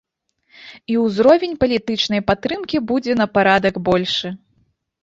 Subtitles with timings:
[0.93, 4.27] І ўзровень палітычнай падтрымкі будзе на парадак большы.